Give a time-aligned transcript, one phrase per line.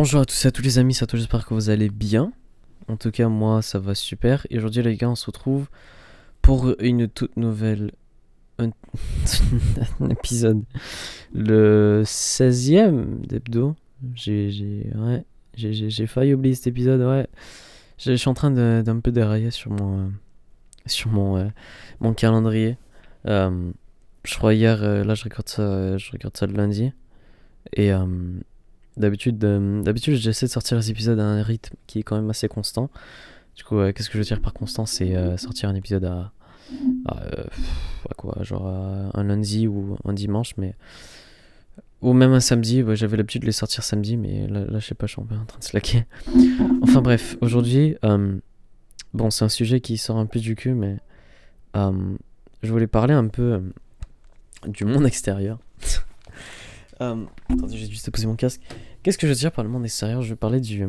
[0.00, 2.32] Bonjour à tous et à tous les amis, ça toi j'espère que vous allez bien.
[2.86, 4.46] En tout cas moi ça va super.
[4.48, 5.66] Et aujourd'hui les gars on se retrouve
[6.40, 7.90] pour une toute nouvelle...
[8.60, 8.70] Un,
[10.00, 10.62] un épisode.
[11.34, 13.74] Le 16ème d'hebdo.
[14.14, 17.26] J'ai ouais, failli oublier cet épisode, ouais.
[17.98, 20.08] Je suis en train d'un peu dérailler sur mon, euh,
[20.86, 21.48] sur mon, euh,
[21.98, 22.76] mon calendrier.
[23.26, 23.72] Euh,
[24.22, 26.92] je crois hier, là je regarde ça, je regarde ça le lundi.
[27.72, 27.90] Et
[28.98, 32.30] d'habitude, euh, d'habitude j'essaie de sortir les épisodes à un rythme qui est quand même
[32.30, 32.90] assez constant.
[33.56, 36.32] Du coup, qu'est-ce que je veux dire par constant C'est euh, sortir un épisode à,
[37.06, 37.44] à, euh,
[38.08, 40.74] à quoi Genre à un lundi ou un dimanche, mais.
[42.00, 45.06] Ou même un samedi, j'avais l'habitude de les sortir samedi, mais là, je sais pas,
[45.06, 46.04] je suis en train de slacker.
[46.82, 47.96] Enfin bref, aujourd'hui,
[49.14, 50.98] bon, c'est un sujet qui sort un peu du cul, mais
[51.74, 53.60] je voulais parler un peu
[54.68, 55.58] du monde extérieur.
[57.00, 58.60] Euh, attendez, j'ai juste poser mon casque.
[59.02, 60.84] Qu'est-ce que je veux dire par le monde extérieur Je veux parler du,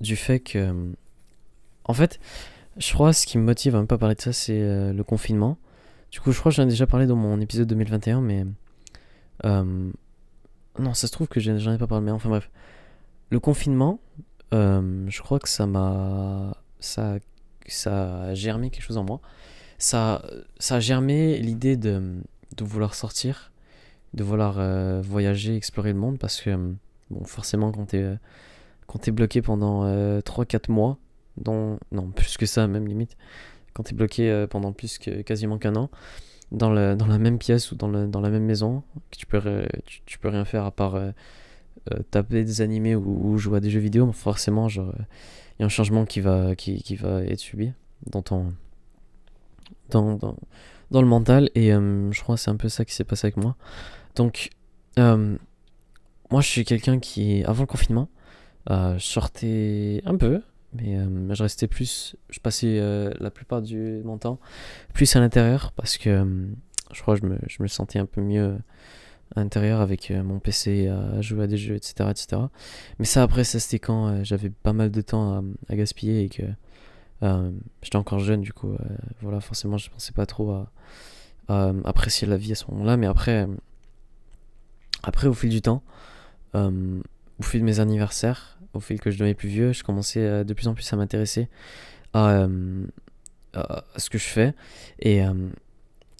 [0.00, 0.92] du fait que.
[1.84, 2.20] En fait,
[2.76, 5.02] je crois ce qui me motive à peu à parler de ça, c'est euh, le
[5.02, 5.58] confinement.
[6.12, 8.44] Du coup, je crois que j'en ai déjà parlé dans mon épisode 2021, mais.
[9.44, 9.90] euh,
[10.78, 12.50] non, ça se trouve que j'en ai pas parlé, mais enfin bref.
[13.30, 14.00] Le confinement,
[14.54, 16.56] euh, je crois que ça m'a.
[16.80, 17.18] Ça,
[17.66, 19.20] ça a germé quelque chose en moi.
[19.78, 20.22] Ça,
[20.58, 22.20] ça a germé l'idée de,
[22.56, 23.52] de vouloir sortir,
[24.14, 26.72] de vouloir euh, voyager, explorer le monde, parce que, euh,
[27.10, 29.84] bon, forcément, quand t'es euh, bloqué pendant
[30.20, 30.98] 3-4 mois,
[31.36, 33.16] dont, non, plus que ça, même limite,
[33.72, 35.90] quand t'es bloqué euh, pendant plus que quasiment qu'un an,
[36.52, 39.40] dans, dans la même pièce ou dans, le, dans la même maison, que tu peux,
[40.06, 41.10] tu, peux rien faire à part euh,
[41.92, 44.92] euh, taper des animés ou, ou jouer à des jeux vidéo, forcément, genre,
[45.58, 47.72] il y a un changement qui va, qui, qui va être subi
[48.06, 48.52] dans ton.
[49.90, 50.18] dans,
[50.90, 53.26] dans le mental, et euh, je crois que c'est un peu ça qui s'est passé
[53.26, 53.56] avec moi.
[54.16, 54.50] Donc,
[54.98, 55.36] euh,
[56.30, 58.08] moi, je suis quelqu'un qui, avant le confinement,
[58.70, 60.42] euh, je sortais un peu,
[60.74, 62.16] mais euh, je restais plus.
[62.28, 62.80] Je passais
[63.18, 64.38] la plupart du mon temps
[64.92, 66.26] plus à l'intérieur parce que
[66.92, 68.56] je crois que je me, je me sentais un peu mieux
[69.36, 72.10] à l'intérieur avec mon PC à jouer à des jeux, etc.
[72.10, 72.42] etc.
[72.98, 76.42] Mais ça, après, c'était quand j'avais pas mal de temps à gaspiller et que
[77.22, 77.50] euh,
[77.82, 78.78] j'étais encore jeune, du coup, euh,
[79.22, 80.70] voilà, forcément, je pensais pas trop à,
[81.48, 82.96] à apprécier la vie à ce moment-là.
[82.96, 83.54] Mais après, euh,
[85.02, 85.82] après, au fil du temps,
[86.54, 87.00] euh,
[87.38, 90.44] au fil de mes anniversaires, au fil que je devenais plus vieux, je commençais euh,
[90.44, 91.48] de plus en plus à m'intéresser
[92.12, 92.84] à, euh,
[93.96, 94.54] ce que je fais.
[95.00, 95.32] Et euh,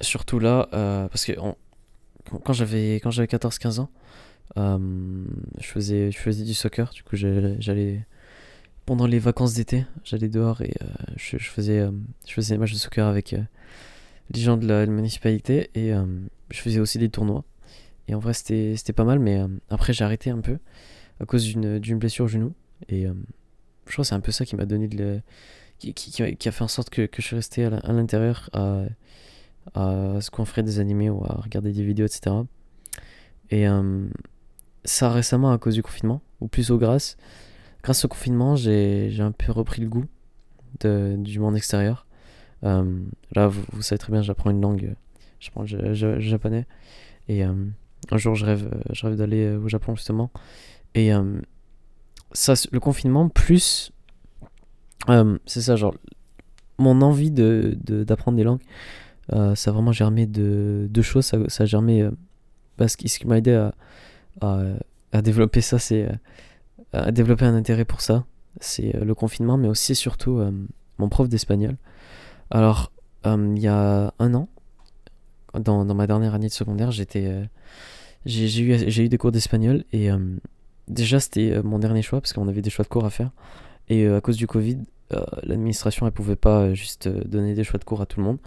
[0.00, 1.32] surtout là, euh, parce que
[2.44, 3.90] quand j'avais quand j'avais 14-15 ans,
[4.58, 4.78] euh,
[5.60, 6.90] je, faisais, je faisais du soccer.
[6.90, 8.06] Du coup, j'allais-
[8.86, 11.90] pendant les vacances d'été, j'allais dehors et euh, je, faisais, euh,
[12.26, 13.42] je faisais des matchs de soccer avec euh,
[14.34, 15.92] les gens de la, municipalité et
[16.50, 17.44] je faisais aussi des tournois.
[18.08, 20.58] Et en vrai, c'était pas mal, mais après, j'ai arrêté un peu
[21.20, 22.54] à cause d'une blessure au genou.
[22.88, 25.20] Et je crois que c'est un peu ça qui m'a donné de le-
[25.78, 28.84] qui, qui, a- fait en sorte que, que je suis resté à l'intérieur à,
[29.74, 32.36] à se conférer des animés ou à regarder des vidéos, etc.
[33.50, 33.66] Et
[34.84, 37.18] ça récemment à cause du confinement, ou plutôt grâce.
[37.82, 40.04] Grâce au confinement, j'ai un peu repris le goût
[40.80, 42.06] de, du monde extérieur.
[42.64, 43.00] Euh,
[43.34, 44.94] là, vous, savez très bien, j'apprends une langue,
[45.40, 46.66] j'apprends le, ja- japonais.
[47.28, 47.52] Et euh,
[48.10, 50.30] un jour, je rêve, euh, je rêve d'aller au Japon, justement.
[50.94, 51.10] Et
[52.32, 53.92] ça, le confinement, plus.
[55.46, 55.94] c'est ça, genre.
[56.78, 58.62] Mon envie de, de- d'apprendre des langues,
[59.30, 61.26] ça a vraiment germé de deux choses.
[61.26, 62.08] Ça, ça a germé.
[62.76, 63.52] parce que ce qui m'a aidé
[64.40, 64.66] à,
[65.12, 66.08] à développer ça, c'est.
[66.94, 68.24] Euh, à développer un intérêt pour ça.
[68.60, 70.50] C'est euh, le confinement, mais aussi et surtout euh,
[70.98, 71.76] mon prof d'espagnol.
[72.50, 72.92] Alors,
[73.26, 74.48] euh, il y a un an,
[75.54, 77.44] dans, dans ma dernière année de secondaire, euh,
[78.24, 80.18] j'ai eu, eu des cours d'espagnol et euh,
[80.88, 83.30] déjà c'était euh, mon dernier choix parce qu'on avait des choix de cours à faire.
[83.88, 84.78] Et euh, à cause du Covid,
[85.12, 88.20] euh, l'administration elle pouvait pas euh, juste euh, donner des choix de cours à tout
[88.20, 88.38] le monde.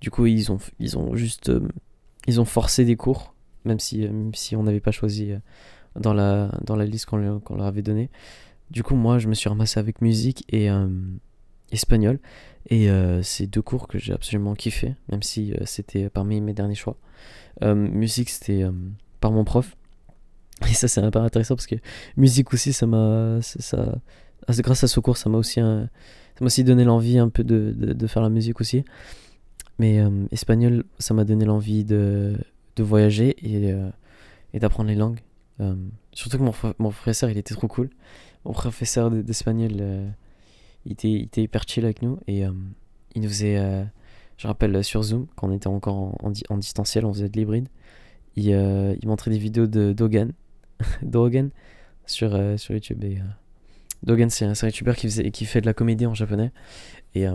[0.00, 1.48] Du coup, ils ont, ils ont juste.
[1.50, 1.68] euh,
[2.26, 3.34] ils ont forcé des cours,
[3.64, 5.38] même si, euh, même si on n'avait pas choisi euh,
[5.98, 8.10] dans, la, dans la liste qu'on leur, avait donnée.
[8.70, 10.88] Du coup, moi je me suis ramassé avec musique et euh,
[11.72, 12.18] espagnol.
[12.70, 16.54] Et euh, c'est deux cours que j'ai absolument kiffé, même si euh, c'était parmi mes
[16.54, 16.96] derniers choix.
[17.62, 18.64] Euh, musique, c'était
[19.20, 19.76] par mon prof.
[20.62, 21.76] Et ça, c'est un peu intéressant parce que
[22.16, 23.38] musique aussi, ça m'a.
[23.42, 23.98] ça-
[24.46, 25.60] ah, grâce à ce cours, ça m'a aussi,
[26.40, 28.84] aussi donné l'envie un peu de, de, de faire la musique aussi.
[29.78, 32.36] Mais espagnol, ça m'a donné l'envie de,
[32.76, 33.74] de voyager et,
[34.52, 35.20] et d'apprendre les langues.
[35.60, 35.74] Euh,
[36.12, 37.90] surtout que mon, mon professeur, il était trop cool.
[38.44, 40.08] Mon professeur d'espagnol, euh,
[40.84, 42.50] il, était, était hyper chill avec nous et euh,
[43.14, 43.86] il nous faisait.
[44.36, 47.28] je rappelle sur Zoom, quand on était encore en, en, di- en distanciel, on faisait
[47.28, 47.68] de l'hybride.
[48.36, 50.32] Il, il montrait des vidéos de Dogan.
[51.02, 51.50] Dogan
[52.06, 53.02] sur, sur YouTube.
[53.04, 53.18] Et,
[54.02, 56.50] Dogen, c'est un, un YouTuber qui, qui fait de la comédie en japonais.
[57.14, 57.26] Et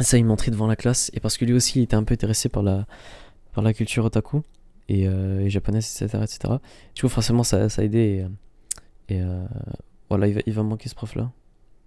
[0.00, 1.10] ça, il montrait devant la classe.
[1.12, 2.86] Et parce que lui aussi, il était un peu intéressé par la,
[3.52, 4.42] par la culture otaku
[4.88, 6.54] et, euh, japonaise, etc., etc.
[6.94, 8.26] Du coup, forcément, ça, ça a aidé.
[9.08, 9.44] Et, euh,
[10.08, 11.30] voilà, il va, il va manquer ce prof-là.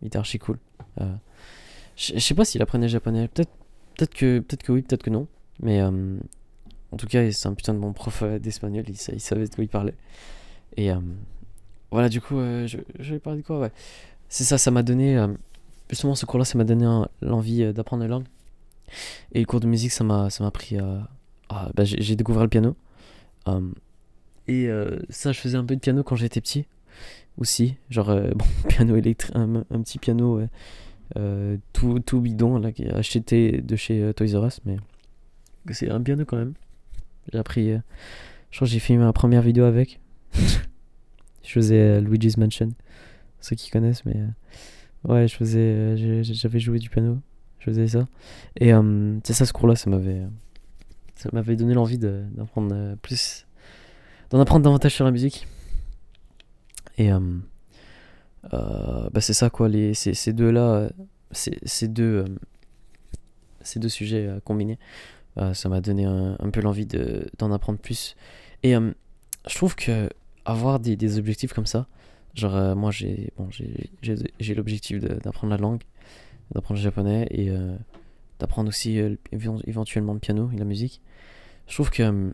[0.01, 0.59] Il était archi cool.
[1.01, 1.15] Euh,
[1.95, 3.27] je sais pas s'il apprenait japonais.
[3.27, 3.51] Peut-être
[3.97, 5.27] peut que, peut que oui, peut-être que non.
[5.59, 8.85] Mais en tout cas, c'est un putain de bon prof d'espagnol.
[8.87, 9.95] Il, savait de quoi il parlait.
[10.75, 10.91] Et
[11.91, 13.71] voilà, du coup, je, je vais parler de quoi Ouais.
[14.29, 15.19] C'est ça, ça m'a donné.
[15.89, 16.85] justement, ce cours-là, ça m'a donné
[17.21, 18.25] l'envie d'apprendre la langue.
[19.31, 21.09] Et le cours de musique, ça m'a pris à.
[21.49, 22.75] bah, j'ai découvert le piano.
[23.47, 23.73] Hum,
[24.47, 26.65] et euh, ça, je faisais un peu de piano quand j'étais petit
[27.37, 27.75] aussi.
[27.89, 30.41] Genre, euh, bon, piano électrique, un, petit piano
[31.17, 34.77] euh, tout, tout bidon là, acheté de chez Toys R Us, mais
[35.71, 36.53] c'est un piano quand même.
[37.31, 37.71] J'ai appris.
[37.71, 39.99] je crois que j'ai filmé ma première vidéo avec.
[40.33, 42.69] je faisais Luigi's Mansion.
[43.41, 44.15] Ceux qui connaissent, mais.
[45.03, 46.23] ouais, je faisais.
[46.23, 47.19] J'avais joué du piano.
[47.59, 48.07] Je faisais ça.
[48.55, 50.23] Et hum, c'est ça, ce cours-là, ça m'avait
[51.17, 53.45] ça m'avait donné l'envie d'apprendre euh, plus,
[54.29, 55.47] d'en apprendre davantage sur la musique.
[56.97, 57.19] Et euh,
[58.53, 60.89] euh, bah c'est ça quoi, ces, deux-là,
[61.31, 62.25] ces, deux,
[63.61, 64.79] ces deux sujets combinés,
[65.53, 66.87] ça m'a donné un, peu l'envie
[67.37, 68.15] d'en apprendre plus.
[68.63, 70.09] Et je trouve que
[70.45, 71.85] avoir des, objectifs comme ça,
[72.33, 73.47] genre moi j'ai bon,
[74.55, 75.83] l'objectif d'apprendre la langue,
[76.51, 77.51] d'apprendre le japonais et
[78.39, 78.99] d'apprendre aussi
[79.31, 81.01] éventuellement le piano et la musique.
[81.67, 82.03] Je trouve que.
[82.03, 82.31] Euh,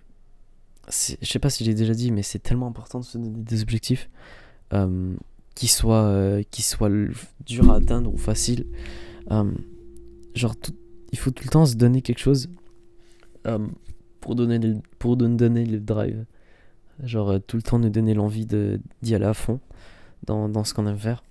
[0.88, 3.62] je sais pas si j'ai déjà dit, mais c'est tellement important de se donner des
[3.62, 4.10] objectifs
[4.74, 5.16] euh,
[5.56, 6.90] qui soient, euh, soient
[7.46, 8.66] durs à atteindre ou faciles.
[9.30, 10.56] genre,
[11.14, 12.50] il faut tout le temps se donner quelque chose
[14.20, 16.26] pour, donner le, pour nous donner le drive.
[17.02, 19.62] Genre, tout le temps nous donner l'envie d'y aller à fond
[20.26, 21.24] dans, dans ce qu'on aime faire.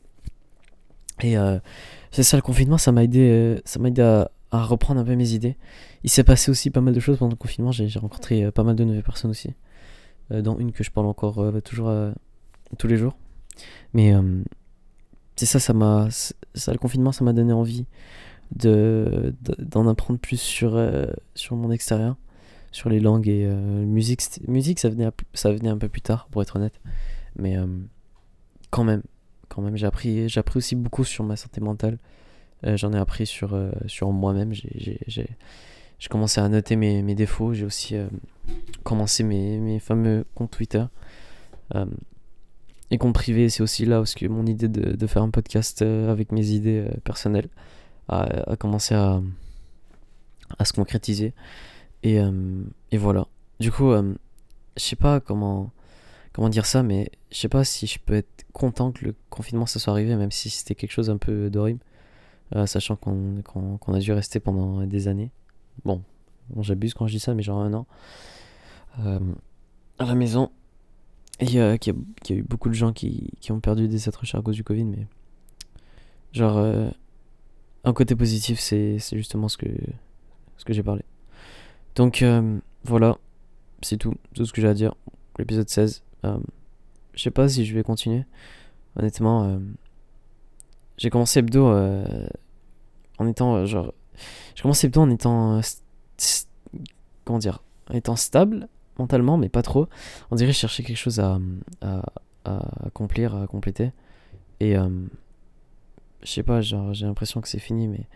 [1.23, 1.35] Et
[2.11, 5.17] c'est ça, le confinement, ça m'a aidé, ça m'a aidé à, à reprendre un peu
[5.17, 5.57] mes idées.
[6.05, 7.73] Il s'est passé aussi pas mal de choses pendant le confinement.
[7.73, 9.55] J'ai rencontré euh, pas mal de nouvelles personnes aussi.
[10.31, 11.93] Euh, dont une que je parle encore euh, toujours
[12.79, 13.17] tous les jours.
[13.95, 14.15] Mais
[15.37, 16.09] c'est ça, ça m'a.
[16.55, 17.87] Ça, le confinement, ça m'a donné envie
[18.55, 20.79] de d'en apprendre plus sur,
[21.35, 22.17] sur mon extérieur,
[22.71, 24.23] sur les langues et musique.
[24.49, 26.81] Musique, ça venait, ça venait un peu plus tard, pour être honnête.
[27.37, 27.57] Mais
[28.71, 29.03] quand même,
[29.49, 31.99] quand même, j'ai appris, j'ai appris aussi beaucoup sur ma santé mentale.
[32.65, 34.53] Euh, j'en ai appris sur, euh, sur moi-même.
[34.53, 37.55] J'ai commencé à noter mes, mes défauts.
[37.55, 38.09] J'ai aussi euh,
[38.85, 40.85] commencé mes, mes, fameux comptes Twitter.
[42.91, 46.31] et compte privé, c'est aussi là où mon idée de, de, faire un podcast avec
[46.33, 47.49] mes idées personnelles
[48.09, 49.23] a, a, commencé à,
[50.59, 51.33] à se concrétiser.
[52.03, 52.19] Et,
[52.91, 53.27] et voilà.
[53.61, 55.71] Du coup, je sais pas comment
[56.33, 59.67] comment dire ça, mais je sais pas si je peux être content que le confinement
[59.67, 61.81] ça soit arrivé, même si c'était quelque chose un peu d'horrible.
[62.55, 63.43] Euh, sachant qu'on
[63.89, 65.31] a dû rester pendant des années.
[65.85, 66.03] Bon,
[66.61, 67.87] j'abuse quand je dis ça, mais genre un an.
[69.01, 69.21] Euh,
[69.99, 70.51] à la maison.
[71.41, 71.95] Et euh, qu'il
[72.29, 74.65] y, a eu beaucoup de gens qui, qui ont perdu des êtres à cause du
[74.65, 75.07] Covid, mais.
[76.33, 76.59] Genre.
[77.85, 79.69] un côté positif, c'est justement ce que,
[80.57, 81.05] ce que j'ai parlé.
[81.95, 82.25] Donc,
[82.85, 83.17] voilà.
[83.81, 84.15] C'est tout.
[84.35, 84.95] Tout ce que j'ai à dire.
[85.39, 86.03] L'épisode 16.
[86.23, 88.25] je sais pas si je vais continuer.
[88.97, 89.59] Honnêtement.
[91.03, 92.27] J'ai commencé hebdo euh,
[93.23, 93.93] en étant euh, genre.
[94.55, 95.59] J'ai commencé hebdo en étant.
[95.59, 95.61] Euh,
[97.25, 99.89] comment dire En étant stable mentalement, mais pas trop.
[100.31, 101.39] On dirait que je cherchais quelque chose à,
[101.81, 102.03] à,
[102.87, 103.93] accomplir, à compléter.
[104.61, 104.75] Et.
[104.75, 108.07] je sais pas, genre j'ai l'impression que c'est fini, mais.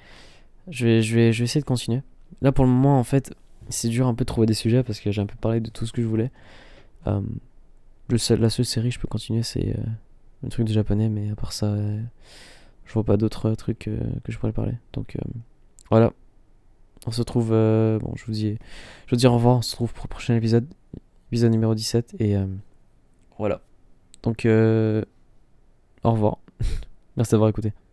[0.69, 2.03] Je vais, je, vais, je vais essayer de continuer.
[2.43, 3.33] Là pour le moment, en fait,
[3.69, 5.71] c'est dur un peu de trouver des sujets parce que j'ai un peu parlé de
[5.71, 6.31] tout ce que je voulais.
[7.05, 9.77] la seule série que je peux continuer, c'est
[10.43, 11.75] le truc de japonais, mais à part ça
[12.87, 14.75] je vois pas d'autres trucs euh, que je pourrais parler.
[14.93, 15.29] Donc euh,
[15.91, 16.13] voilà.
[17.07, 17.51] On se retrouve.
[17.53, 18.57] Euh, bon, je vous dis,
[19.07, 19.59] je vous dis au revoir.
[19.59, 20.67] On se retrouve pour le prochain épisode,
[21.31, 22.17] épisode numéro 17.
[22.21, 22.37] Et
[23.39, 23.61] voilà.
[24.23, 26.39] Donc au revoir.
[27.17, 27.86] Merci d'avoir écouté.